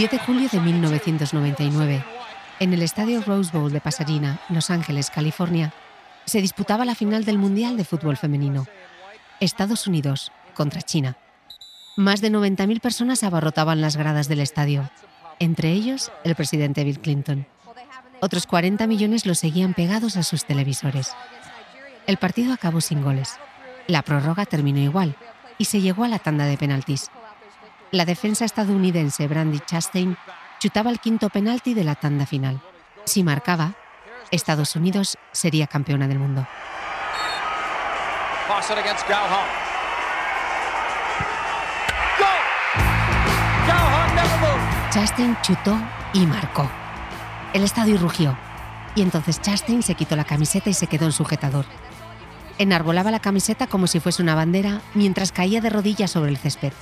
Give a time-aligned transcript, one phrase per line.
[0.00, 2.02] 10 de julio de that 1999,
[2.58, 5.74] en el estadio Rose Bowl de Pasadena, Los Ángeles, California,
[6.24, 8.66] se disputaba la final del Mundial de Fútbol Femenino.
[9.40, 11.18] Estados Unidos contra China.
[11.98, 14.90] Más de 90.000 personas abarrotaban las gradas del estadio,
[15.38, 17.46] entre ellos el presidente Bill Clinton.
[18.22, 21.12] Otros 40 millones lo seguían pegados a sus televisores.
[22.06, 23.34] El partido acabó sin goles.
[23.86, 25.14] La prórroga terminó igual
[25.58, 27.10] y se llegó a la tanda de penaltis.
[27.92, 30.16] La defensa estadounidense Brandy Chastain
[30.60, 32.60] chutaba el quinto penalti de la tanda final.
[33.04, 33.74] Si marcaba,
[34.30, 36.46] Estados Unidos sería campeona del mundo.
[44.90, 45.76] Chastain chutó
[46.12, 46.70] y marcó.
[47.52, 48.38] El estadio rugió.
[48.94, 51.64] Y entonces Chastain se quitó la camiseta y se quedó en sujetador.
[52.58, 56.72] Enarbolaba la camiseta como si fuese una bandera mientras caía de rodillas sobre el césped.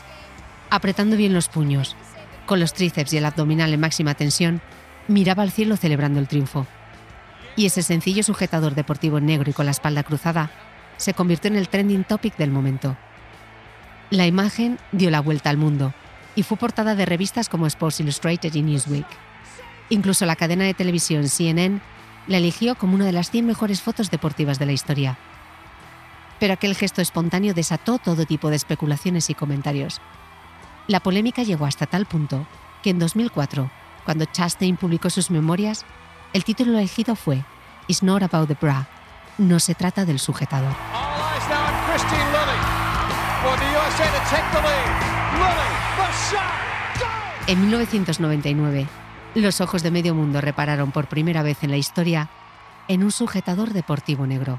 [0.70, 1.96] Apretando bien los puños,
[2.44, 4.60] con los tríceps y el abdominal en máxima tensión,
[5.06, 6.66] miraba al cielo celebrando el triunfo.
[7.56, 10.50] Y ese sencillo sujetador deportivo negro y con la espalda cruzada
[10.98, 12.96] se convirtió en el trending topic del momento.
[14.10, 15.94] La imagen dio la vuelta al mundo
[16.34, 19.06] y fue portada de revistas como Sports Illustrated y Newsweek.
[19.88, 21.80] Incluso la cadena de televisión CNN
[22.26, 25.18] la eligió como una de las 100 mejores fotos deportivas de la historia.
[26.38, 30.00] Pero aquel gesto espontáneo desató todo tipo de especulaciones y comentarios.
[30.88, 32.46] La polémica llegó hasta tal punto
[32.82, 33.70] que en 2004,
[34.06, 35.84] cuando Chastain publicó sus memorias,
[36.32, 37.44] el título elegido fue
[37.88, 38.88] It's not about the bra.
[39.36, 40.74] No se trata del sujetador.
[47.46, 48.86] En 1999,
[49.34, 52.30] los ojos de medio mundo repararon por primera vez en la historia
[52.88, 54.58] en un sujetador deportivo negro.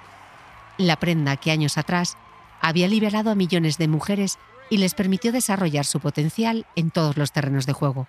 [0.78, 2.18] La prenda que años atrás
[2.62, 4.38] había liberado a millones de mujeres
[4.70, 8.08] y les permitió desarrollar su potencial en todos los terrenos de juego.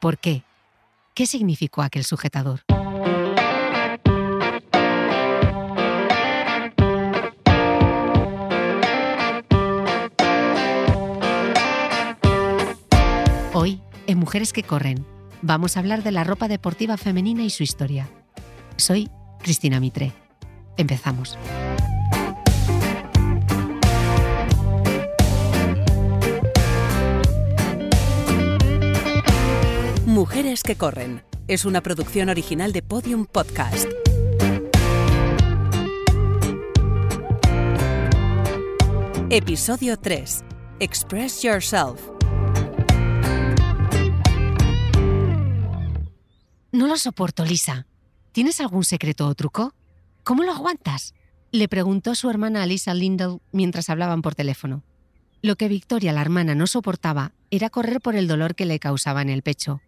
[0.00, 0.44] ¿Por qué?
[1.14, 2.60] ¿Qué significó aquel sujetador?
[13.54, 15.06] Hoy, en Mujeres que Corren,
[15.42, 18.08] vamos a hablar de la ropa deportiva femenina y su historia.
[18.76, 19.10] Soy
[19.40, 20.12] Cristina Mitre.
[20.76, 21.38] Empezamos.
[30.22, 31.24] Mujeres que corren.
[31.48, 33.88] Es una producción original de Podium Podcast.
[39.30, 40.44] Episodio 3.
[40.78, 42.00] Express Yourself.
[46.70, 47.88] No lo soporto, Lisa.
[48.30, 49.74] ¿Tienes algún secreto o truco?
[50.22, 51.14] ¿Cómo lo aguantas?
[51.50, 54.84] Le preguntó su hermana a Lisa Lindell mientras hablaban por teléfono.
[55.42, 59.20] Lo que Victoria, la hermana, no soportaba era correr por el dolor que le causaba
[59.20, 59.82] en el pecho.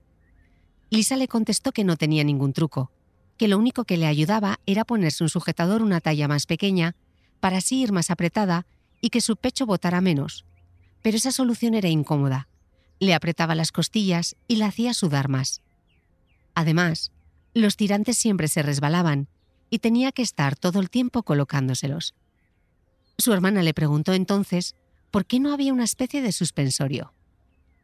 [0.91, 2.91] Lisa le contestó que no tenía ningún truco,
[3.37, 6.95] que lo único que le ayudaba era ponerse un sujetador una talla más pequeña
[7.41, 8.67] para así ir más apretada
[9.00, 10.44] y que su pecho botara menos.
[11.03, 12.49] Pero esa solución era incómoda.
[13.00, 15.61] Le apretaba las costillas y la hacía sudar más.
[16.55, 17.11] Además,
[17.53, 19.28] los tirantes siempre se resbalaban
[19.71, 22.15] y tenía que estar todo el tiempo colocándoselos.
[23.19, 24.75] Su hermana le preguntó entonces
[25.11, 27.12] por qué no había una especie de suspensorio.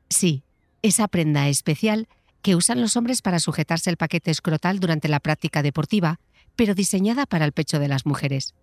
[0.08, 0.42] Sí,
[0.82, 2.08] esa prenda especial
[2.42, 6.20] que usan los hombres para sujetarse el paquete escrotal durante la práctica deportiva,
[6.56, 8.54] pero diseñada para el pecho de las mujeres.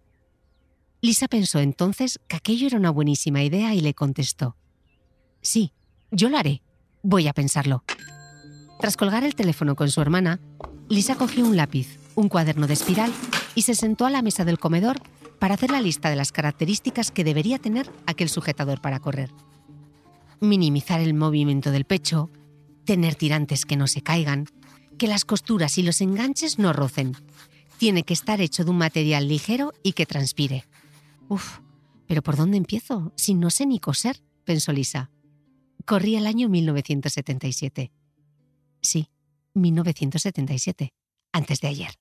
[1.01, 4.55] Lisa pensó entonces que aquello era una buenísima idea y le contestó,
[5.41, 5.71] Sí,
[6.11, 6.61] yo lo haré.
[7.03, 7.83] Voy a pensarlo.
[8.79, 10.39] Tras colgar el teléfono con su hermana,
[10.89, 13.11] Lisa cogió un lápiz, un cuaderno de espiral
[13.55, 14.99] y se sentó a la mesa del comedor
[15.39, 19.31] para hacer la lista de las características que debería tener aquel sujetador para correr.
[20.39, 22.29] Minimizar el movimiento del pecho,
[22.87, 24.45] tener tirantes que no se caigan,
[24.97, 27.15] que las costuras y los enganches no rocen.
[27.77, 30.63] Tiene que estar hecho de un material ligero y que transpire.
[31.27, 31.59] Uf,
[32.07, 33.11] pero ¿por dónde empiezo?
[33.17, 35.11] Si no sé ni coser, pensó Lisa.
[35.85, 37.91] Corría el año 1977.
[38.81, 39.09] Sí,
[39.53, 40.93] 1977,
[41.33, 41.91] antes de ayer.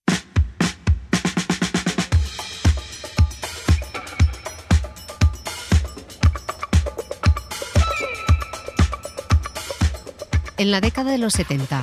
[10.59, 11.83] En la década de los 70,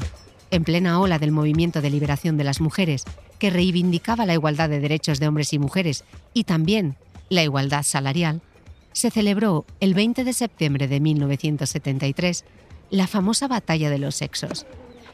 [0.49, 3.03] en plena ola del movimiento de liberación de las mujeres,
[3.37, 6.03] que reivindicaba la igualdad de derechos de hombres y mujeres
[6.33, 6.95] y también
[7.29, 8.41] la igualdad salarial,
[8.91, 12.45] se celebró el 20 de septiembre de 1973
[12.89, 14.65] la famosa Batalla de los Sexos,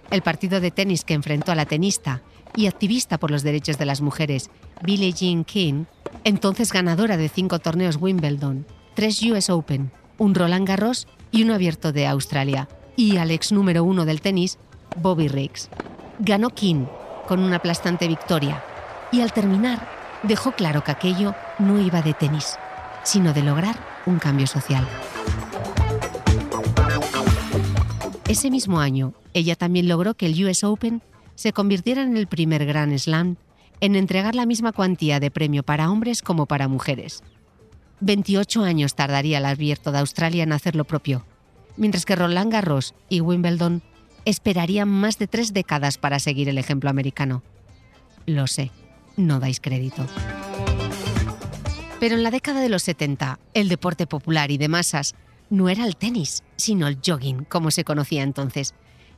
[0.10, 2.22] el partido de tenis que enfrentó a la tenista
[2.56, 4.50] y activista por los derechos de las mujeres,
[4.84, 5.84] Billie Jean King,
[6.24, 8.66] entonces ganadora de cinco torneos Wimbledon,
[8.96, 13.86] tres US Open, un Roland Garros y un abierto de Australia, y al ex número
[13.86, 14.58] uno del tenis,
[14.98, 15.70] Bobby Riggs.
[16.20, 16.86] Ganó King
[17.30, 18.62] con una aplastante victoria
[19.10, 19.88] y al terminar
[20.24, 22.58] dejó claro que aquello no iba de tenis,
[23.04, 24.86] sino de lograr un cambio social.
[28.28, 31.02] Ese mismo año, ella también logró que el US Open
[31.36, 33.38] se convirtiera en el primer Grand Slam
[33.80, 37.24] en entregar la misma cuantía de premio para hombres como para mujeres.
[38.02, 41.24] 28 años tardaría el abierto de Australia en hacer lo propio,
[41.80, 43.82] mientras que Roland Garros y Wimbledon
[44.26, 47.42] esperarían más de tres décadas para seguir el ejemplo americano.
[48.28, 48.70] Lo sé,
[49.18, 50.06] no dais crédito.
[52.00, 55.16] Pero en la década de los 70, el deporte popular y de masas
[55.50, 58.76] no era el tenis, sino el jogging, como se conocía entonces,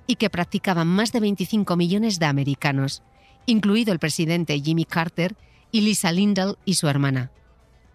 [0.08, 3.04] y que practicaban más de 25 millones de americanos,
[3.46, 5.36] incluido el presidente Jimmy Carter
[5.72, 7.32] y Lisa Lindell y su hermana.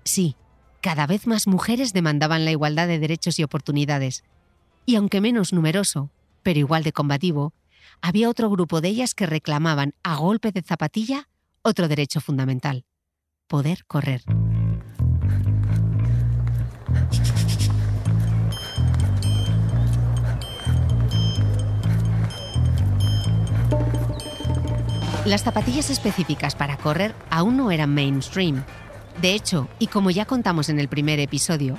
[0.04, 0.36] Sí,
[0.80, 4.22] cada vez más mujeres demandaban la igualdad de derechos y oportunidades.
[4.86, 6.10] Y aunque menos numeroso,
[6.44, 7.52] pero igual de combativo,
[8.00, 11.28] había otro grupo de ellas que reclamaban a golpe de zapatilla
[11.62, 12.84] otro derecho fundamental,
[13.48, 14.22] poder correr.
[25.24, 28.62] Las zapatillas específicas para correr aún no eran mainstream.
[29.20, 31.76] De hecho, y como ya contamos en el primer episodio,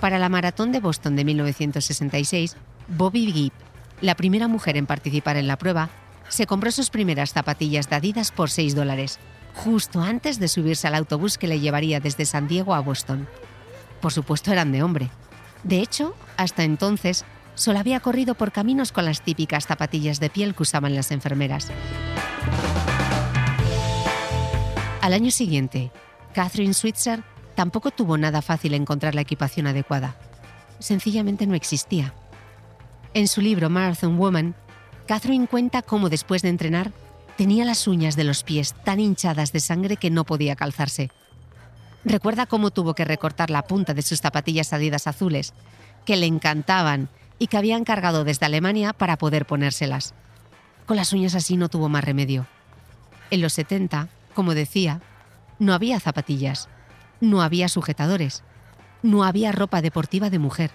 [0.00, 2.56] para la maratón de Boston de 1966,
[2.88, 3.52] Bobby Gibb,
[4.00, 5.90] la primera mujer en participar en la prueba,
[6.28, 9.18] se compró sus primeras zapatillas de Adidas por 6 dólares,
[9.54, 13.28] justo antes de subirse al autobús que le llevaría desde San Diego a Boston.
[14.00, 15.10] Por supuesto eran de hombre.
[15.64, 17.24] De hecho, hasta entonces,
[17.54, 21.68] solo había corrido por caminos con las típicas zapatillas de piel que usaban las enfermeras.
[25.02, 25.90] Al año siguiente,
[26.32, 27.22] Catherine Switzer
[27.60, 30.16] tampoco tuvo nada fácil encontrar la equipación adecuada.
[30.78, 32.14] Sencillamente no existía.
[33.12, 34.54] En su libro Marathon Woman,
[35.06, 36.90] Catherine cuenta cómo después de entrenar
[37.36, 41.10] tenía las uñas de los pies tan hinchadas de sangre que no podía calzarse.
[42.02, 45.52] Recuerda cómo tuvo que recortar la punta de sus zapatillas adidas azules,
[46.06, 50.14] que le encantaban y que habían cargado desde Alemania para poder ponérselas.
[50.86, 52.46] Con las uñas así no tuvo más remedio.
[53.30, 55.02] En los 70, como decía,
[55.58, 56.70] no había zapatillas,
[57.20, 58.42] no había sujetadores,
[59.02, 60.70] no había ropa deportiva de mujer,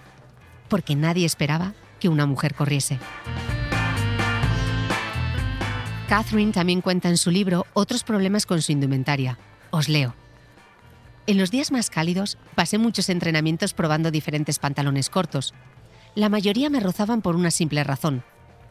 [0.68, 2.98] porque nadie esperaba que una mujer corriese.
[6.08, 9.38] Catherine también cuenta en su libro otros problemas con su indumentaria.
[9.70, 10.14] Os leo.
[11.26, 15.52] En los días más cálidos pasé muchos entrenamientos probando diferentes pantalones cortos.
[16.14, 18.22] La mayoría me rozaban por una simple razón.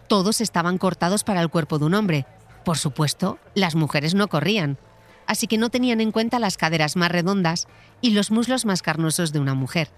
[0.07, 2.25] Todos estaban cortados para el cuerpo de un hombre,
[2.63, 4.79] por supuesto, las mujeres no corrían,
[5.27, 7.67] así que no tenían en cuenta las caderas más redondas
[8.01, 9.89] y los muslos más carnosos de una mujer.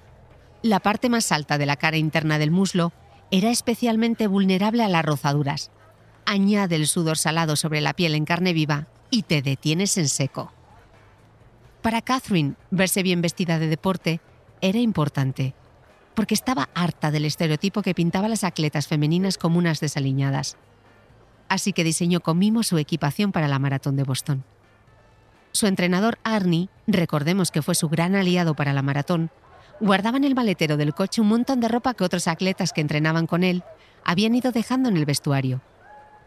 [0.61, 2.91] La parte más alta de la cara interna del muslo
[3.31, 5.71] era especialmente vulnerable a las rozaduras.
[6.25, 10.51] Añade el sudor salado sobre la piel en carne viva y te detienes en seco.
[11.81, 14.19] Para Catherine, verse bien vestida de deporte
[14.61, 15.53] era importante,
[16.15, 20.57] porque estaba harta del estereotipo que pintaba las atletas femeninas como unas desaliñadas
[21.49, 24.43] así que diseñó con mimo su equipación para la maratón de Boston.
[25.51, 29.31] Su entrenador Arnie, recordemos que fue su gran aliado para la maratón,
[29.79, 33.27] guardaba en el maletero del coche un montón de ropa que otros atletas que entrenaban
[33.27, 33.63] con él
[34.03, 35.61] habían ido dejando en el vestuario.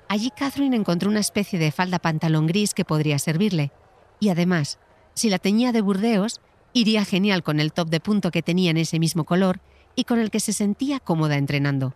[0.09, 3.71] Allí Catherine encontró una especie de falda pantalón gris que podría servirle,
[4.19, 4.79] y además,
[5.15, 6.41] si la teñía de burdeos,
[6.73, 9.61] iría genial con el top de punto que tenía en ese mismo color
[9.95, 11.95] y con el que se sentía cómoda entrenando.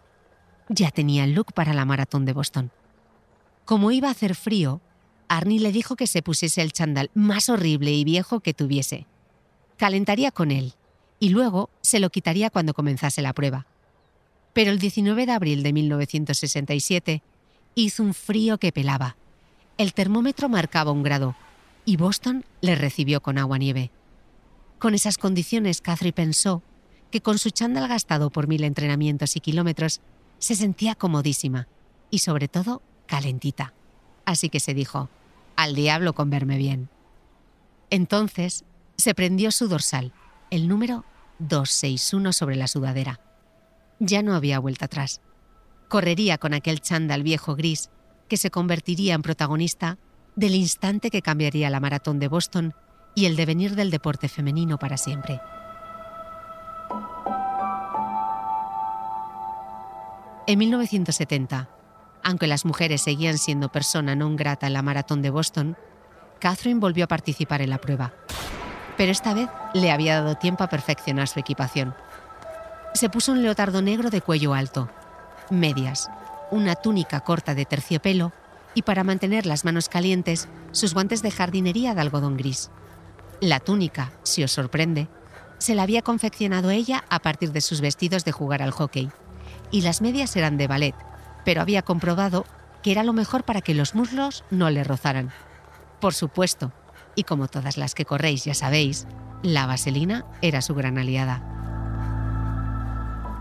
[0.68, 2.70] Ya tenía el look para la maratón de Boston.
[3.64, 4.80] Como iba a hacer frío,
[5.28, 9.06] Arnie le dijo que se pusiese el chandal más horrible y viejo que tuviese.
[9.76, 10.74] Calentaría con él
[11.18, 13.66] y luego se lo quitaría cuando comenzase la prueba.
[14.52, 17.22] Pero el 19 de abril de 1967
[17.74, 19.16] hizo un frío que pelaba.
[19.78, 21.34] El termómetro marcaba un grado
[21.84, 23.90] y Boston le recibió con agua-nieve.
[24.78, 26.62] Con esas condiciones, Catherine pensó
[27.10, 30.00] que con su chándal gastado por mil entrenamientos y kilómetros
[30.38, 31.68] se sentía comodísima
[32.10, 33.72] y sobre todo calentita.
[34.24, 35.08] Así que se dijo,
[35.56, 36.88] al diablo con verme bien.
[37.90, 38.64] Entonces
[38.96, 40.12] se prendió su dorsal,
[40.50, 41.04] el número
[41.38, 43.20] 261 sobre la sudadera.
[43.98, 45.20] Ya no había vuelta atrás.
[45.88, 47.90] Correría con aquel chándal viejo gris
[48.28, 49.98] que se convertiría en protagonista
[50.36, 52.74] del instante que cambiaría la maratón de Boston
[53.14, 55.40] y el devenir del deporte femenino para siempre.
[60.46, 61.68] En 1970,
[62.24, 65.76] aunque las mujeres seguían siendo persona non grata en la maratón de Boston,
[66.40, 68.12] Catherine volvió a participar en la prueba.
[68.96, 71.94] Pero esta vez le había dado tiempo a perfeccionar su equipación.
[72.94, 74.88] Se puso un leotardo negro de cuello alto,
[75.50, 76.10] medias,
[76.50, 78.32] una túnica corta de terciopelo
[78.74, 82.70] y para mantener las manos calientes, sus guantes de jardinería de algodón gris.
[83.40, 85.08] La túnica, si os sorprende,
[85.58, 89.10] se la había confeccionado ella a partir de sus vestidos de jugar al hockey
[89.70, 90.94] y las medias eran de ballet,
[91.44, 92.44] pero había comprobado
[92.82, 95.30] que era lo mejor para que los muslos no le rozaran.
[96.00, 96.72] Por supuesto,
[97.14, 99.06] y como todas las que corréis ya sabéis,
[99.42, 101.42] la vaselina era su gran aliada.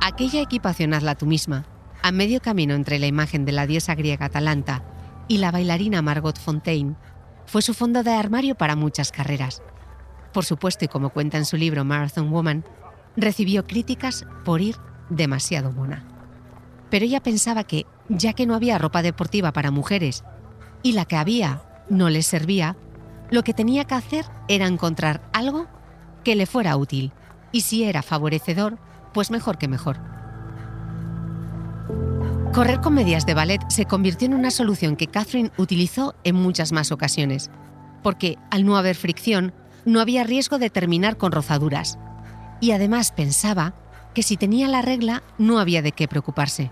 [0.01, 1.65] Aquella equipación hazla tú misma,
[2.01, 4.83] a medio camino entre la imagen de la diosa griega Atalanta
[5.27, 6.95] y la bailarina Margot Fontaine,
[7.45, 9.61] fue su fondo de armario para muchas carreras.
[10.33, 12.65] Por supuesto, y como cuenta en su libro Marathon Woman,
[13.15, 14.75] recibió críticas por ir
[15.09, 16.13] demasiado mona
[16.93, 20.23] pero ella pensaba que, ya que no había ropa deportiva para mujeres
[20.81, 22.75] y la que había no les servía,
[23.31, 25.67] lo que tenía que hacer era encontrar algo
[26.23, 27.11] que le fuera útil,
[27.51, 28.77] y si era favorecedor,
[29.13, 29.99] pues mejor que mejor.
[32.53, 36.71] Correr con medias de ballet se convirtió en una solución que Catherine utilizó en muchas
[36.71, 37.49] más ocasiones,
[38.03, 39.53] porque al no haber fricción,
[39.85, 41.97] no había riesgo de terminar con rozaduras,
[42.61, 43.73] y además pensaba
[44.13, 46.71] que si tenía la regla no había de qué preocuparse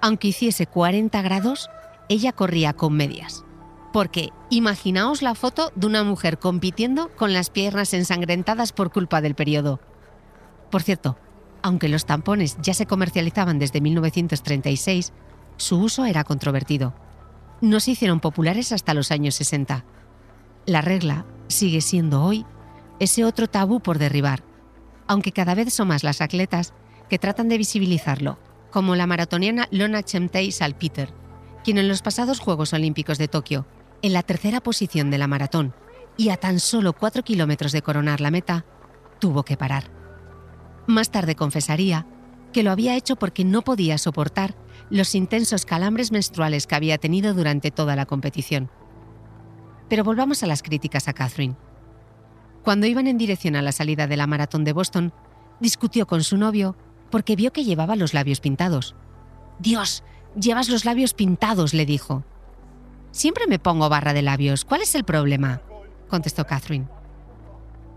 [0.00, 1.68] aunque hiciese 40 grados,
[2.08, 3.44] ella corría con medias.
[3.92, 9.34] Porque imaginaos la foto de una mujer compitiendo con las piernas ensangrentadas por culpa del
[9.34, 9.80] periodo.
[10.70, 11.18] Por cierto,
[11.62, 15.12] aunque los tampones ya se comercializaban desde 1936,
[15.56, 16.94] su uso era controvertido.
[17.60, 19.84] No se hicieron populares hasta los años 60.
[20.66, 22.46] La regla sigue siendo hoy
[23.00, 24.42] ese otro tabú por derribar,
[25.06, 26.72] aunque cada vez son más las atletas
[27.08, 28.38] que tratan de visibilizarlo
[28.70, 31.12] como la maratoniana Lona Chemtei Salpeter,
[31.64, 33.66] quien en los pasados Juegos Olímpicos de Tokio,
[34.02, 35.74] en la tercera posición de la maratón
[36.16, 38.64] y a tan solo cuatro kilómetros de coronar la meta,
[39.18, 39.90] tuvo que parar.
[40.86, 42.06] Más tarde confesaría
[42.52, 44.54] que lo había hecho porque no podía soportar
[44.88, 48.70] los intensos calambres menstruales que había tenido durante toda la competición.
[49.88, 51.56] Pero volvamos a las críticas a Catherine.
[52.64, 55.12] Cuando iban en dirección a la salida de la maratón de Boston,
[55.60, 56.76] discutió con su novio
[57.10, 58.94] porque vio que llevaba los labios pintados.
[59.58, 60.02] Dios,
[60.38, 62.24] llevas los labios pintados, le dijo.
[63.10, 64.64] Siempre me pongo barra de labios.
[64.64, 65.62] ¿Cuál es el problema?
[66.08, 66.88] contestó Catherine.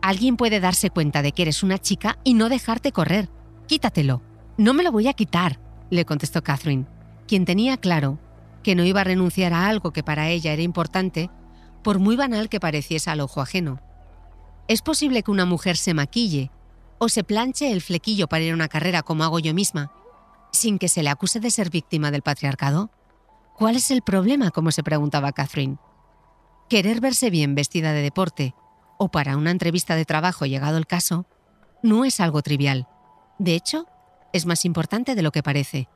[0.02, 3.30] Alguien puede darse cuenta de que eres una chica y no dejarte correr.
[3.68, 4.22] Quítatelo.
[4.58, 6.86] No me lo voy a quitar, le contestó Catherine,
[7.28, 8.20] quien tenía claro
[8.62, 11.30] que no iba a renunciar a algo que para ella era importante,
[11.84, 13.82] por muy banal que pareciese al ojo ajeno.
[14.68, 16.52] Es posible que una mujer se maquille
[17.04, 19.92] o se planche el flequillo para ir a una carrera como hago yo misma,
[20.54, 22.92] sin que se le acuse de ser víctima del patriarcado?
[23.58, 24.52] ¿Cuál es el problema?
[24.52, 25.80] como se preguntaba Catherine.
[26.70, 28.56] Querer verse bien vestida de deporte
[28.98, 31.26] o para una entrevista de trabajo llegado el caso
[31.82, 32.88] no es algo trivial.
[33.38, 33.86] De hecho,
[34.32, 35.90] es más importante de lo que parece.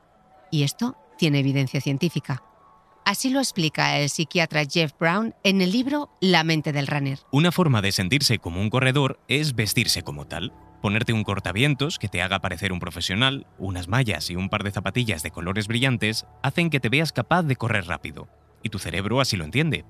[0.50, 2.42] Y esto tiene evidencia científica.
[3.06, 7.20] Así lo explica el psiquiatra Jeff Brown en el libro La mente del runner.
[7.32, 10.52] Una forma de sentirse como un corredor es vestirse como tal.
[10.80, 14.70] Ponerte un cortavientos que te haga parecer un profesional, unas mallas y un par de
[14.70, 18.28] zapatillas de colores brillantes hacen que te veas capaz de correr rápido.
[18.62, 19.84] Y tu cerebro así lo entiende.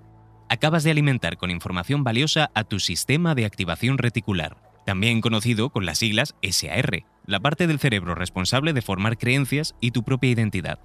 [0.49, 5.85] Acabas de alimentar con información valiosa a tu sistema de activación reticular, también conocido con
[5.85, 10.79] las siglas SAR, la parte del cerebro responsable de formar creencias y tu propia identidad.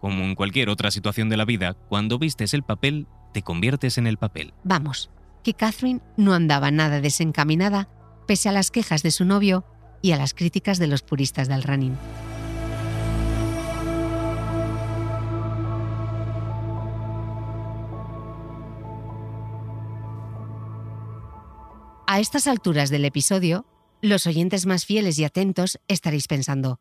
[0.00, 4.06] Como en cualquier otra situación de la vida, cuando vistes el papel, te conviertes en
[4.06, 4.54] el papel.
[4.64, 5.10] Vamos,
[5.44, 7.88] que Catherine no andaba nada desencaminada
[8.30, 9.64] pese a las quejas de su novio
[10.02, 11.96] y a las críticas de los puristas del running.
[22.06, 23.66] A estas alturas del episodio,
[24.00, 26.78] los oyentes más fieles y atentos estaréis pensando,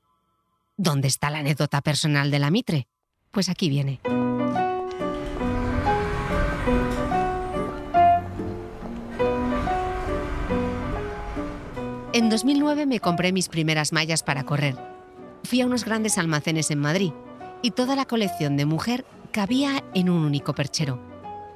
[0.77, 2.87] ¿dónde está la anécdota personal de la Mitre?
[3.31, 4.01] Pues aquí viene.
[12.19, 14.75] En 2009 me compré mis primeras mallas para correr.
[15.45, 17.13] Fui a unos grandes almacenes en Madrid
[17.61, 21.01] y toda la colección de mujer cabía en un único perchero.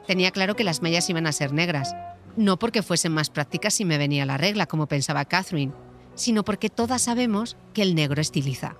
[0.07, 1.93] Tenía claro que las mallas iban a ser negras,
[2.37, 5.73] no porque fuesen más prácticas si me venía la regla, como pensaba Catherine,
[6.15, 8.77] sino porque todas sabemos que el negro estiliza.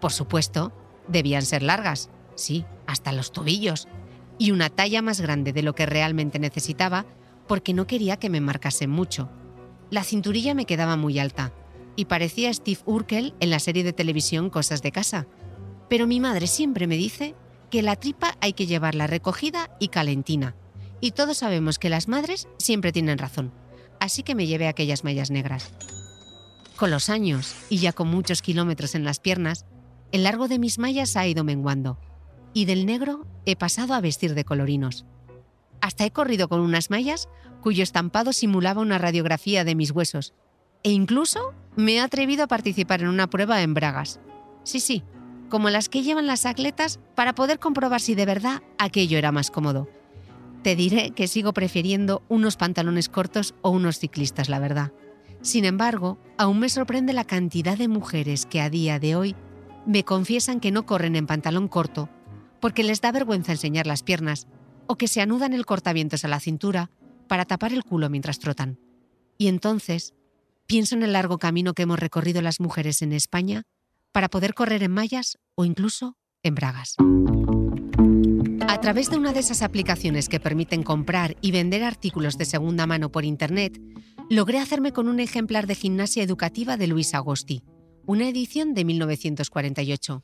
[0.00, 0.72] Por supuesto,
[1.08, 3.88] debían ser largas, sí, hasta los tobillos,
[4.38, 7.04] y una talla más grande de lo que realmente necesitaba
[7.48, 9.28] porque no quería que me marcasen mucho.
[9.90, 11.52] La cinturilla me quedaba muy alta
[11.94, 15.26] y parecía Steve Urkel en la serie de televisión Cosas de Casa.
[15.88, 17.34] Pero mi madre siempre me dice
[17.70, 20.54] que la tripa hay que llevarla recogida y calentina.
[21.00, 23.52] Y todos sabemos que las madres siempre tienen razón.
[24.00, 25.72] Así que me llevé aquellas mallas negras.
[26.76, 29.64] Con los años, y ya con muchos kilómetros en las piernas,
[30.12, 31.98] el largo de mis mallas ha ido menguando.
[32.52, 35.06] Y del negro he pasado a vestir de colorinos.
[35.86, 37.28] Hasta he corrido con unas mallas
[37.62, 40.34] cuyo estampado simulaba una radiografía de mis huesos.
[40.82, 44.18] E incluso me he atrevido a participar en una prueba en bragas.
[44.64, 45.04] Sí, sí,
[45.48, 49.52] como las que llevan las atletas para poder comprobar si de verdad aquello era más
[49.52, 49.88] cómodo.
[50.64, 54.90] Te diré que sigo prefiriendo unos pantalones cortos o unos ciclistas, la verdad.
[55.40, 59.36] Sin embargo, aún me sorprende la cantidad de mujeres que a día de hoy
[59.86, 62.08] me confiesan que no corren en pantalón corto
[62.60, 64.48] porque les da vergüenza enseñar las piernas
[64.86, 66.90] o que se anudan el cortavientos a la cintura
[67.28, 68.78] para tapar el culo mientras trotan.
[69.38, 70.14] Y entonces
[70.66, 73.64] pienso en el largo camino que hemos recorrido las mujeres en España
[74.12, 76.96] para poder correr en mallas o incluso en bragas.
[78.68, 82.86] A través de una de esas aplicaciones que permiten comprar y vender artículos de segunda
[82.86, 83.80] mano por Internet,
[84.28, 87.62] logré hacerme con un ejemplar de gimnasia educativa de Luis Agosti,
[88.06, 90.22] una edición de 1948.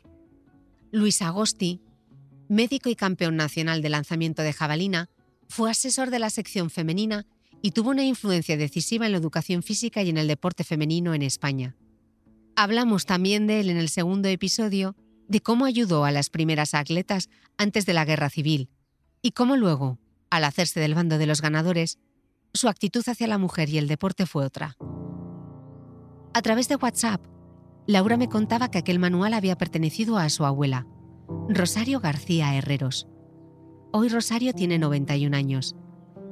[0.92, 1.80] Luis Agosti,
[2.48, 5.08] médico y campeón nacional de lanzamiento de jabalina,
[5.48, 7.26] fue asesor de la sección femenina
[7.62, 11.22] y tuvo una influencia decisiva en la educación física y en el deporte femenino en
[11.22, 11.76] España.
[12.56, 14.96] Hablamos también de él en el segundo episodio
[15.28, 18.68] de cómo ayudó a las primeras atletas antes de la guerra civil
[19.22, 19.98] y cómo luego,
[20.30, 21.98] al hacerse del bando de los ganadores,
[22.52, 24.76] su actitud hacia la mujer y el deporte fue otra.
[26.34, 27.24] A través de WhatsApp,
[27.86, 30.86] Laura me contaba que aquel manual había pertenecido a su abuela,
[31.28, 33.08] Rosario García Herreros.
[33.92, 35.76] Hoy Rosario tiene 91 años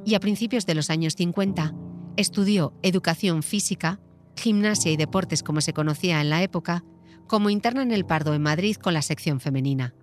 [0.05, 1.73] y a principios de los años 50
[2.17, 3.99] estudió educación física,
[4.35, 6.83] gimnasia y deportes como se conocía en la época,
[7.27, 9.93] como interna en el Pardo en Madrid con la sección femenina.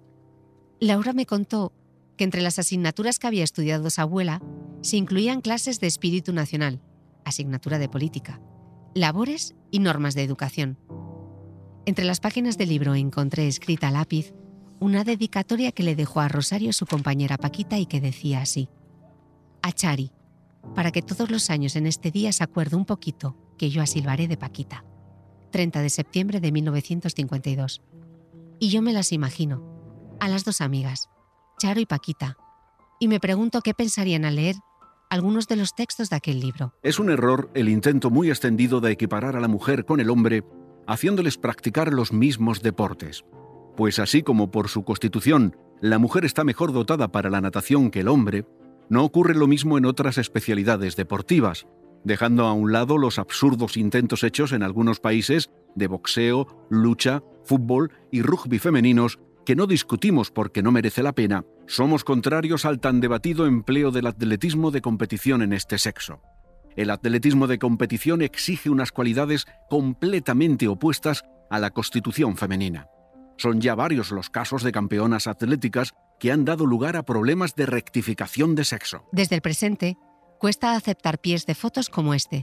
[0.81, 1.73] Laura me contó
[2.17, 4.41] que entre las asignaturas que había estudiado su abuela
[4.83, 6.81] se incluían clases de espíritu nacional,
[7.25, 8.41] asignatura de política,
[8.95, 10.79] labores y normas de educación.
[11.85, 14.33] Entre las páginas del libro encontré escrita a lápiz
[14.81, 18.69] una dedicatoria que le dejó a Rosario su compañera Paquita y que decía así.
[19.63, 20.13] A Chari,
[20.75, 24.29] para que todos los años en este día se acuerde un poquito que yo asilbaré
[24.29, 24.85] de Paquita.
[25.51, 27.83] 30 de septiembre de 1952.
[28.61, 29.63] Y yo me las imagino,
[30.21, 31.09] a las dos amigas,
[31.59, 32.37] Charo y Paquita,
[33.01, 34.57] y me pregunto qué pensarían al leer
[35.11, 36.75] algunos de los textos de aquel libro.
[36.83, 40.45] Es un error el intento muy extendido de equiparar a la mujer con el hombre,
[40.87, 43.25] haciéndoles practicar los mismos deportes.
[43.79, 48.01] Pues así como por su constitución la mujer está mejor dotada para la natación que
[48.01, 48.45] el hombre,
[48.89, 51.69] no ocurre lo mismo en otras especialidades deportivas,
[52.03, 57.93] dejando a un lado los absurdos intentos hechos en algunos países de boxeo, lucha, fútbol
[58.11, 62.99] y rugby femeninos que no discutimos porque no merece la pena, somos contrarios al tan
[62.99, 66.21] debatido empleo del atletismo de competición en este sexo.
[66.75, 72.89] El atletismo de competición exige unas cualidades completamente opuestas a la constitución femenina.
[73.39, 77.67] Son ya varios los casos de campeonas atléticas que han dado lugar a problemas de
[77.67, 79.05] rectificación de sexo.
[79.13, 79.97] Desde el presente,
[80.39, 82.43] cuesta aceptar pies de fotos como este.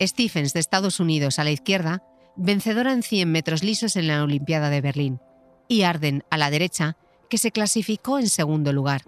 [0.00, 2.02] Stephens de Estados Unidos a la izquierda,
[2.36, 5.20] vencedora en 100 metros lisos en la Olimpiada de Berlín
[5.68, 6.96] y Arden, a la derecha,
[7.28, 9.02] que se clasificó en segundo lugar.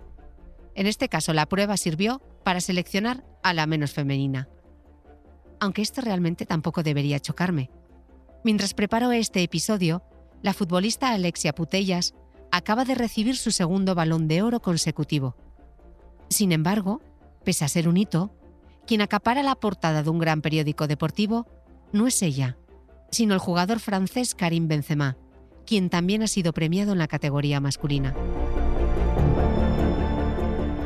[0.74, 4.48] En este caso, la prueba sirvió para seleccionar a la menos femenina.
[5.60, 7.70] Aunque esto realmente tampoco debería chocarme.
[8.42, 10.02] Mientras preparo este episodio,
[10.42, 12.14] la futbolista Alexia Putellas
[12.50, 15.36] acaba de recibir su segundo balón de oro consecutivo.
[16.28, 17.00] Sin embargo,
[17.44, 18.30] pese a ser un hito,
[18.86, 21.46] quien acapara la portada de un gran periódico deportivo
[21.92, 22.56] no es ella,
[23.10, 25.16] sino el jugador francés Karim Benzema,
[25.66, 28.14] quien también ha sido premiado en la categoría masculina.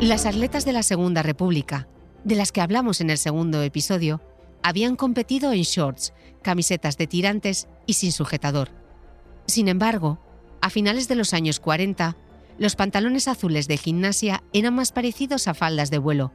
[0.01, 1.87] Las atletas de la Segunda República,
[2.25, 4.21] de las que hablamos en el segundo episodio,
[4.63, 6.13] habían competido en shorts,
[6.43, 8.82] camisetas de tirantes y sin sujetador.
[9.47, 10.19] Sin embargo,
[10.61, 12.17] a finales de los años 40,
[12.59, 16.33] los pantalones azules de gimnasia eran más parecidos a faldas de vuelo,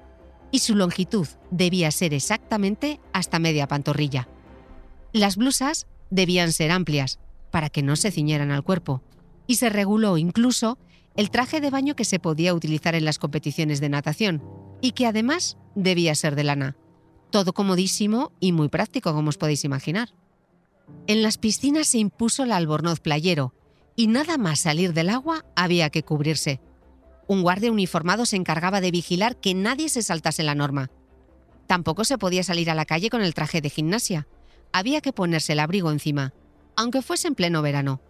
[0.52, 4.28] y su longitud debía ser exactamente hasta media pantorrilla.
[5.14, 7.20] Las blusas debían ser amplias,
[7.52, 9.02] para que no se ciñeran al cuerpo,
[9.46, 10.78] y se reguló incluso
[11.16, 14.44] el traje de baño que se podía utilizar en las competiciones de natación,
[14.82, 16.78] y que además debía ser de lana.
[17.32, 20.10] Todo comodísimo y muy práctico, como os podéis imaginar.
[21.08, 23.54] En las piscinas se impuso el albornoz playero,
[23.96, 26.60] y nada más salir del agua había que cubrirse.
[27.28, 30.92] Un guardia uniformado se encargaba de vigilar que nadie se saltase la norma.
[31.66, 34.28] Tampoco se podía salir a la calle con el traje de gimnasia.
[34.72, 36.34] Había que ponerse el abrigo encima,
[36.76, 38.02] aunque fuese en pleno verano.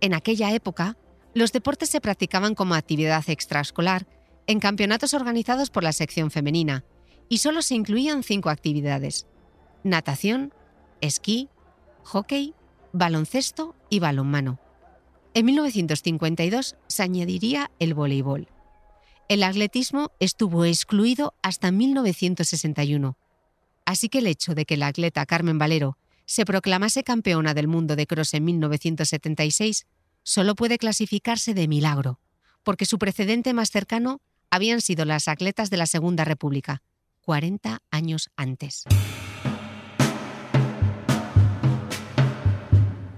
[0.00, 0.96] En aquella época,
[1.34, 4.06] los deportes se practicaban como actividad extraescolar
[4.46, 6.84] en campeonatos organizados por la sección femenina
[7.28, 9.26] y solo se incluían cinco actividades.
[9.84, 10.52] Natación,
[11.00, 11.48] esquí,
[12.10, 12.54] hockey,
[12.92, 14.58] baloncesto y balonmano.
[15.32, 18.48] En 1952 se añadiría el voleibol.
[19.28, 23.16] El atletismo estuvo excluido hasta 1961.
[23.84, 27.94] Así que el hecho de que la atleta Carmen Valero se proclamase campeona del mundo
[27.94, 29.86] de cross en 1976
[30.24, 32.18] solo puede clasificarse de milagro,
[32.64, 34.20] porque su precedente más cercano
[34.50, 36.82] habían sido las atletas de la Segunda República,
[37.20, 38.84] 40 años antes.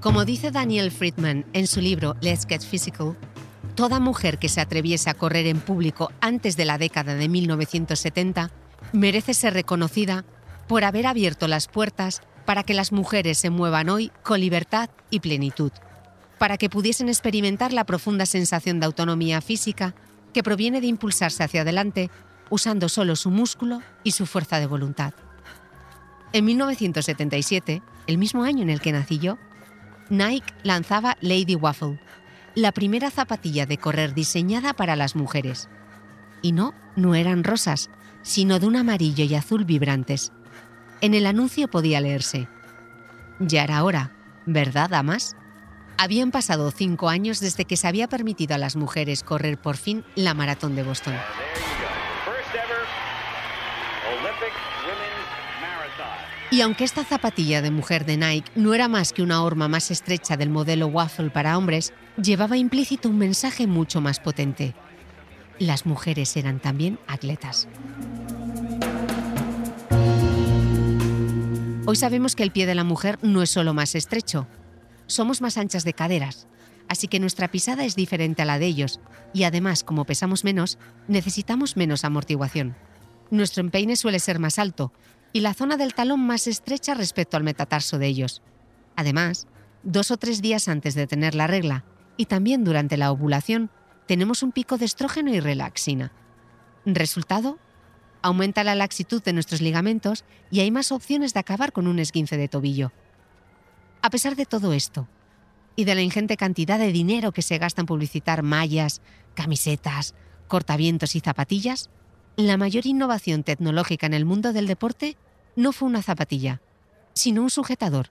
[0.03, 3.17] Como dice Daniel Friedman en su libro Let's Get Physical,
[3.77, 8.51] toda mujer que se atreviese a correr en público antes de la década de 1970
[8.93, 10.25] merece ser reconocida
[10.67, 15.21] por haber abierto las puertas para que las mujeres se muevan hoy con libertad y
[15.21, 15.71] plenitud,
[16.37, 19.95] para que pudiesen experimentar la profunda sensación de autonomía física
[20.35, 22.11] que proviene de impulsarse hacia adelante
[22.51, 25.15] usando solo su músculo y su fuerza de voluntad.
[26.33, 29.39] En 1977, el mismo año en el que nací yo,
[30.13, 31.99] Nike lanzaba Lady Waffle,
[32.55, 35.71] la primera zapatilla de correr diseñada para las mujeres.
[36.43, 37.89] Y no, no eran rosas,
[38.21, 40.31] sino de un amarillo y azul vibrantes.
[41.01, 42.47] En el anuncio podía leerse,
[43.39, 44.13] Ya era hora,
[44.45, 45.35] ¿verdad, damas?
[45.97, 50.05] Habían pasado cinco años desde que se había permitido a las mujeres correr por fin
[50.15, 51.15] la maratón de Boston.
[56.53, 59.91] Y aunque esta zapatilla de mujer de Nike no era más que una horma más
[59.91, 64.75] estrecha del modelo Waffle para hombres, llevaba implícito un mensaje mucho más potente.
[65.59, 67.69] Las mujeres eran también atletas.
[71.87, 74.47] Hoy sabemos que el pie de la mujer no es solo más estrecho,
[75.07, 76.49] somos más anchas de caderas,
[76.87, 79.01] así que nuestra pisada es diferente a la de ellos
[79.33, 80.77] y además, como pesamos menos,
[81.09, 82.77] necesitamos menos amortiguación.
[83.31, 84.93] Nuestro empeine suele ser más alto,
[85.33, 88.43] y la zona del talón más estrecha respecto al metatarso de ellos.
[88.97, 89.47] Además,
[89.83, 91.85] dos o tres días antes de tener la regla
[92.17, 93.71] y también durante la ovulación,
[94.07, 96.13] tenemos un pico de estrógeno y relaxina.
[96.85, 97.59] Resultado,
[98.21, 102.37] aumenta la laxitud de nuestros ligamentos y hay más opciones de acabar con un esguince
[102.37, 102.93] de tobillo.
[104.03, 105.09] A pesar de todo esto,
[105.77, 109.01] y de la ingente cantidad de dinero que se gasta en publicitar mallas,
[109.35, 110.15] camisetas,
[110.49, 111.91] cortavientos y zapatillas,
[112.37, 115.17] la mayor innovación tecnológica en el mundo del deporte
[115.57, 116.61] no fue una zapatilla,
[117.13, 118.11] sino un sujetador.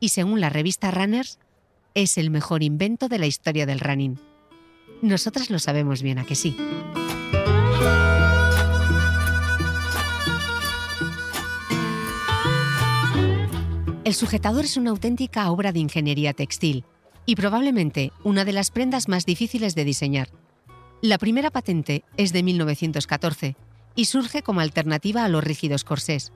[0.00, 1.38] Y según la revista Runners,
[1.94, 4.18] es el mejor invento de la historia del running.
[5.02, 6.56] Nosotras lo sabemos bien, ¿a que sí?
[14.04, 16.84] El sujetador es una auténtica obra de ingeniería textil
[17.24, 20.28] y probablemente una de las prendas más difíciles de diseñar.
[21.04, 23.56] La primera patente es de 1914
[23.94, 26.32] y surge como alternativa a los rígidos corsés,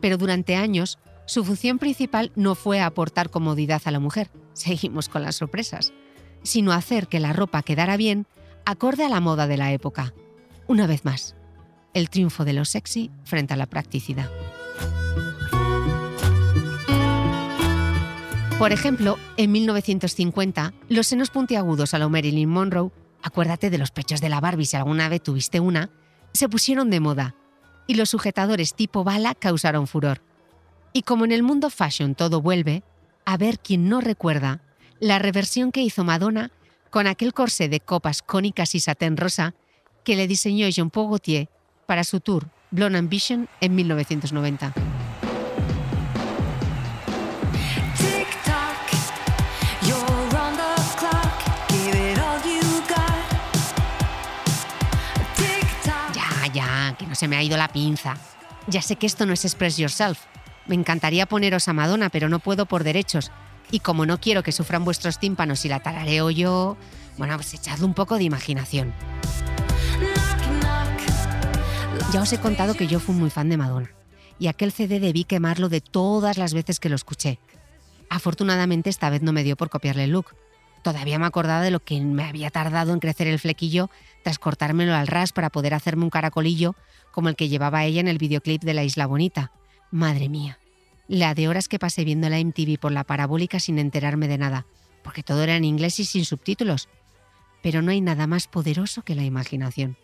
[0.00, 5.22] pero durante años su función principal no fue aportar comodidad a la mujer, seguimos con
[5.22, 5.92] las sorpresas,
[6.42, 8.26] sino hacer que la ropa quedara bien
[8.66, 10.12] acorde a la moda de la época.
[10.66, 11.36] Una vez más,
[11.94, 14.28] el triunfo de lo sexy frente a la practicidad.
[18.58, 22.90] Por ejemplo, en 1950, los senos puntiagudos a lo Marilyn Monroe
[23.28, 25.90] acuérdate de los pechos de la Barbie si alguna vez tuviste una,
[26.32, 27.34] se pusieron de moda
[27.86, 30.22] y los sujetadores tipo bala causaron furor.
[30.92, 32.82] Y como en el mundo fashion todo vuelve,
[33.24, 34.62] a ver quién no recuerda
[35.00, 36.50] la reversión que hizo Madonna
[36.90, 39.54] con aquel corsé de copas cónicas y satén rosa
[40.04, 41.48] que le diseñó Jean-Paul Gaultier
[41.86, 44.87] para su tour Blonde Ambition en 1990.
[57.08, 58.16] Que no se me ha ido la pinza.
[58.66, 60.18] Ya sé que esto no es Express Yourself.
[60.66, 63.30] Me encantaría poneros a Madonna, pero no puedo por derechos.
[63.70, 66.76] Y como no quiero que sufran vuestros tímpanos y la tarareo yo,
[67.16, 68.92] bueno, pues echadle un poco de imaginación.
[72.12, 73.90] Ya os he contado que yo fui muy fan de Madonna.
[74.38, 77.38] Y aquel CD debí quemarlo de todas las veces que lo escuché.
[78.10, 80.34] Afortunadamente esta vez no me dio por copiarle el look.
[80.82, 83.90] Todavía me acordaba de lo que me había tardado en crecer el flequillo
[84.22, 86.74] tras cortármelo al ras para poder hacerme un caracolillo
[87.12, 89.50] como el que llevaba ella en el videoclip de La Isla Bonita.
[89.90, 90.58] Madre mía,
[91.08, 94.66] la de horas que pasé viendo la MTV por la parabólica sin enterarme de nada.
[95.02, 96.88] porque todo era en inglés y sin subtítulos.
[97.62, 99.96] Pero no hay nada más poderoso que la imaginación.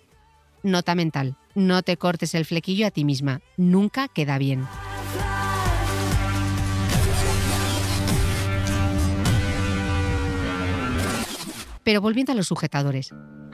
[0.62, 4.66] Nota mental, no te cortes el flequillo a ti misma, nunca queda bien.
[11.84, 13.10] Pero volviendo a los sujetadores,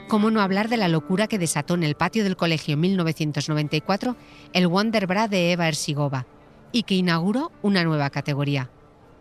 [0.08, 4.16] ¿cómo no hablar de la locura que desató en el patio del colegio en 1994
[4.52, 6.26] el Wonder Bra de Eva Ersigova
[6.72, 8.70] y que inauguró una nueva categoría,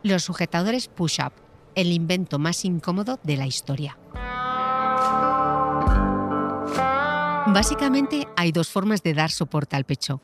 [0.04, 1.34] los sujetadores push-up,
[1.76, 3.98] el invento más incómodo de la historia.
[7.52, 10.22] Básicamente hay dos formas de dar soporte al pecho.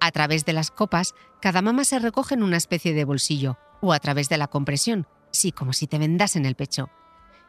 [0.00, 3.92] A través de las copas, cada mama se recoge en una especie de bolsillo, o
[3.92, 6.88] a través de la compresión, sí, como si te vendasen el pecho.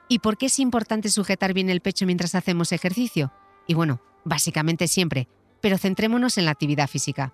[0.08, 3.32] ¿Y por qué es importante sujetar bien el pecho mientras hacemos ejercicio?
[3.68, 5.28] Y bueno, básicamente siempre,
[5.62, 7.34] pero centrémonos en la actividad física.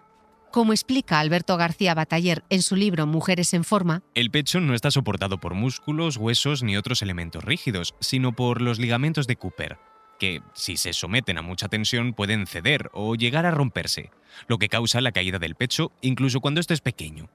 [0.51, 4.89] Como explica Alberto García Bataller en su libro Mujeres en Forma, el pecho no está
[4.89, 9.77] soportado por músculos, huesos ni otros elementos rígidos, sino por los ligamentos de Cooper,
[10.19, 14.09] que, si se someten a mucha tensión, pueden ceder o llegar a romperse,
[14.47, 17.29] lo que causa la caída del pecho incluso cuando esto es pequeño.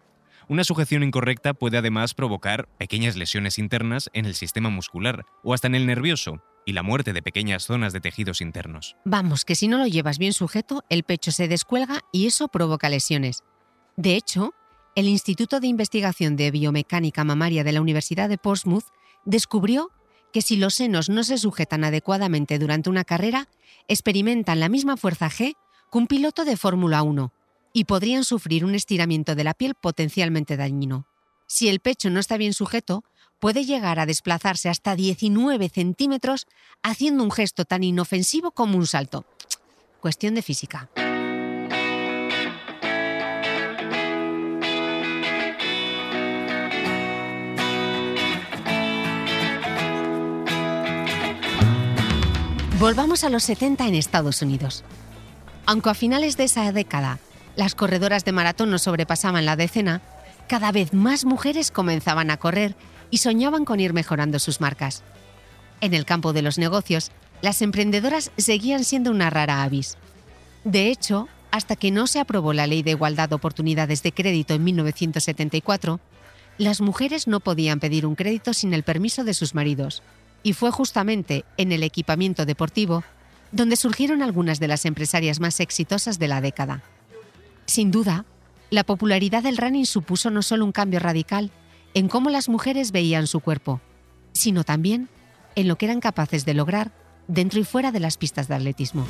[0.47, 5.69] Una sujeción incorrecta puede además provocar pequeñas lesiones internas en el sistema muscular o hasta
[5.69, 8.97] en el nervioso y la muerte de pequeñas zonas de tejidos internos.
[9.07, 12.91] Vamos, que si no lo llevas bien sujeto, el pecho se descuelga y eso provoca
[12.91, 13.43] lesiones.
[13.97, 14.53] De hecho,
[14.95, 18.85] el Instituto de Investigación de Biomecánica Mamaria de la Universidad de Portsmouth
[19.25, 19.91] descubrió
[20.33, 23.49] que si los senos no se sujetan adecuadamente durante una carrera,
[23.89, 25.55] experimentan la misma fuerza G
[25.91, 27.33] que un piloto de Fórmula 1,
[27.77, 31.07] y podrían sufrir un estiramiento de la piel potencialmente dañino.
[31.47, 33.03] Si el pecho no está bien sujeto,
[33.41, 36.47] puede llegar a desplazarse hasta 19 centímetros
[36.83, 39.27] haciendo un gesto tan inofensivo como un salto.
[40.01, 40.89] Cuestión de física.
[52.79, 54.85] Volvamos a los 70 en Estados Unidos.
[55.67, 57.19] Aunque a finales de esa década
[57.57, 60.03] las corredoras de maratón no sobrepasaban la decena,
[60.49, 62.75] cada vez más mujeres comenzaban a correr
[63.11, 65.03] y soñaban con ir mejorando sus marcas.
[65.81, 67.11] En el campo de los negocios,
[67.43, 69.97] las emprendedoras seguían siendo una rara avis.
[70.65, 74.55] De hecho, hasta que no se aprobó la Ley de Igualdad de Oportunidades de Crédito
[74.55, 76.01] en 1974,
[76.59, 80.03] las mujeres no podían pedir un crédito sin el permiso de sus maridos.
[80.43, 83.05] Y fue justamente en el equipamiento deportivo
[83.53, 86.83] donde surgieron algunas de las empresarias más exitosas de la década.
[87.67, 88.25] Sin duda,
[88.71, 91.51] la popularidad del running supuso no solo un cambio radical
[91.95, 93.81] en cómo las mujeres veían su cuerpo,
[94.33, 95.09] sino también
[95.55, 96.93] en lo que eran capaces de lograr
[97.29, 99.07] dentro y fuera de las pistas de atletismo.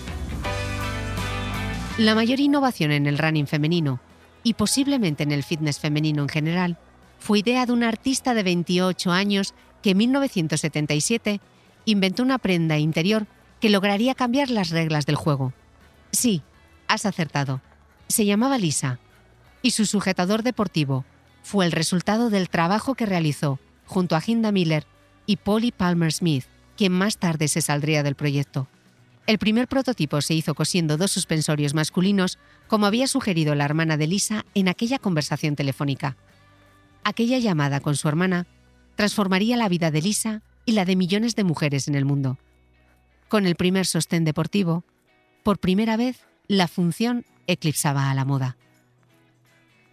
[1.99, 4.01] La mayor innovación en el running femenino,
[4.43, 6.79] y posiblemente en el fitness femenino en general,
[7.19, 11.41] fue idea de un artista de 28 años que en 1977
[11.87, 13.27] inventó una prenda interior
[13.61, 15.55] que lograría cambiar las reglas del juego.
[16.13, 16.43] Sí,
[16.87, 17.63] has acertado
[18.09, 18.99] se llamaba Lisa
[19.63, 21.05] y su sujetador deportivo
[21.43, 24.87] fue el resultado del trabajo que realizó junto a Hinda Miller
[25.27, 26.45] y Polly Palmer Smith,
[26.77, 28.69] quien más tarde se saldría del proyecto.
[29.27, 32.39] El primer prototipo se hizo cosiendo dos suspensorios masculinos,
[32.69, 36.17] como había sugerido la hermana de Lisa en aquella conversación telefónica.
[37.05, 38.47] Aquella llamada con su hermana
[38.97, 42.39] transformaría la vida de Lisa y la de millones de mujeres en el mundo.
[43.29, 44.85] Con el primer sostén deportivo,
[45.43, 48.57] por primera vez, la función eclipsaba a la moda.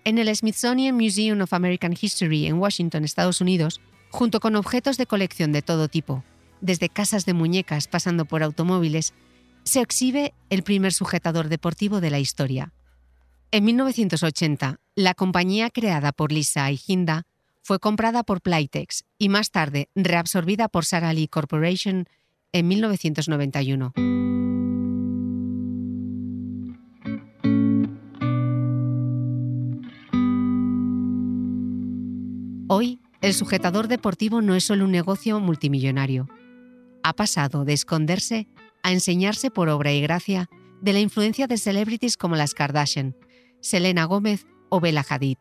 [0.03, 5.05] En el Smithsonian Museum of American History en Washington, Estados Unidos, junto con objetos de
[5.05, 6.23] colección de todo tipo,
[6.59, 9.13] desde casas de muñecas pasando por automóviles,
[9.63, 12.73] se exhibe el primer sujetador deportivo de la historia.
[13.51, 17.27] En 1980, la compañía creada por Lisa y Hinda
[17.61, 22.07] fue comprada por Playtex y más tarde reabsorbida por Sara Lee Corporation
[22.53, 24.30] en 1991.
[32.73, 36.29] Hoy, el sujetador deportivo no es solo un negocio multimillonario.
[37.03, 38.47] Ha pasado de esconderse
[38.81, 40.49] a enseñarse por obra y gracia
[40.81, 43.17] de la influencia de celebrities como las Kardashian,
[43.59, 45.35] Selena Gómez o Bella Hadid.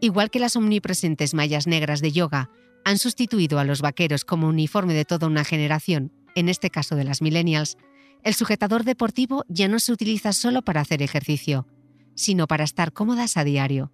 [0.00, 2.50] Igual que las omnipresentes mallas negras de yoga
[2.84, 7.02] han sustituido a los vaqueros como uniforme de toda una generación, en este caso de
[7.02, 7.78] las millennials,
[8.22, 11.66] el sujetador deportivo ya no se utiliza solo para hacer ejercicio,
[12.14, 13.90] sino para estar cómodas a diario.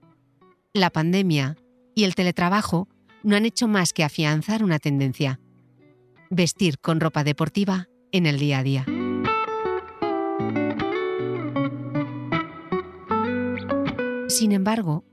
[0.74, 1.56] La pandemia
[1.94, 2.88] y el teletrabajo
[3.22, 5.40] no han hecho más que afianzar una tendencia.
[6.30, 8.86] Vestir con ropa deportiva en el día a día.
[14.28, 15.04] Sin embargo,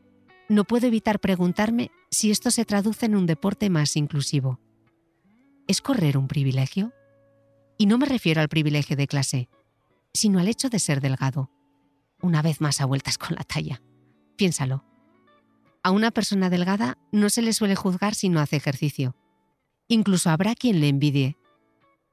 [0.47, 4.59] no puedo evitar preguntarme si esto se traduce en un deporte más inclusivo.
[5.67, 6.93] ¿Es correr un privilegio?
[7.77, 9.49] Y no me refiero al privilegio de clase,
[10.13, 11.51] sino al hecho de ser delgado.
[12.21, 13.81] Una vez más a vueltas con la talla.
[14.37, 14.86] Piénsalo.
[15.87, 19.15] A una persona delgada no se le suele juzgar si no hace ejercicio.
[19.87, 21.37] Incluso habrá quien le envidie.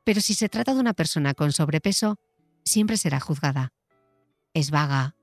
[0.04, 2.14] Pero si se trata de una persona con sobrepeso,
[2.64, 3.72] siempre será juzgada.
[4.52, 5.16] Es vaga,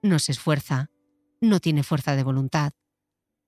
[0.00, 0.90] no se esfuerza,
[1.42, 2.72] no tiene fuerza de voluntad.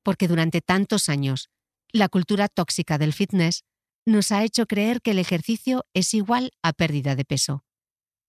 [0.03, 1.49] Porque durante tantos años,
[1.91, 3.65] la cultura tóxica del fitness
[4.05, 7.65] nos ha hecho creer que el ejercicio es igual a pérdida de peso.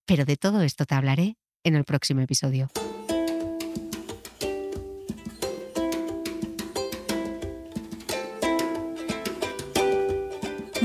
[0.06, 2.70] Pero de todo esto te hablaré en el próximo episodio.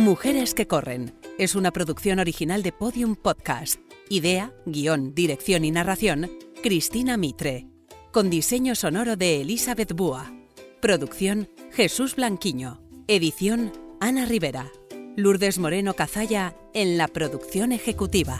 [0.06, 3.80] Mujeres que corren es una producción original de Podium Podcast.
[4.08, 6.30] Idea, guion, dirección y narración,
[6.62, 7.66] Cristina Mitre.
[8.12, 10.32] Con diseño sonoro de Elizabeth Búa.
[10.80, 12.80] Producción, Jesús Blanquiño.
[13.08, 14.70] Edición, Ana Rivera.
[15.16, 18.38] Lourdes Moreno Cazalla en la producción ejecutiva.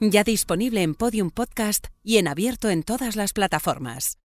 [0.00, 4.18] Ya disponible en Podium Podcast y en abierto en todas las plataformas.